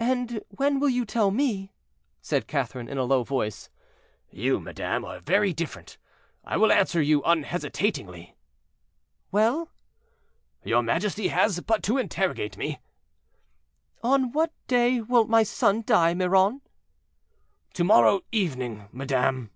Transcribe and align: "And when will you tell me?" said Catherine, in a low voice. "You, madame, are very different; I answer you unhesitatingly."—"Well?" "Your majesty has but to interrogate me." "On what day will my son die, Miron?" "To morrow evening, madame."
"And 0.00 0.42
when 0.48 0.80
will 0.80 0.88
you 0.88 1.04
tell 1.04 1.30
me?" 1.30 1.72
said 2.20 2.48
Catherine, 2.48 2.88
in 2.88 2.98
a 2.98 3.04
low 3.04 3.22
voice. 3.22 3.70
"You, 4.28 4.58
madame, 4.58 5.04
are 5.04 5.20
very 5.20 5.52
different; 5.52 5.98
I 6.42 6.56
answer 6.56 7.00
you 7.00 7.22
unhesitatingly."—"Well?" 7.22 9.70
"Your 10.64 10.82
majesty 10.82 11.28
has 11.28 11.60
but 11.60 11.84
to 11.84 11.96
interrogate 11.96 12.56
me." 12.56 12.80
"On 14.02 14.32
what 14.32 14.50
day 14.66 15.00
will 15.00 15.28
my 15.28 15.44
son 15.44 15.84
die, 15.86 16.12
Miron?" 16.12 16.60
"To 17.74 17.84
morrow 17.84 18.22
evening, 18.32 18.88
madame." 18.90 19.52